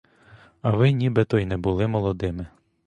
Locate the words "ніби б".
0.91-1.25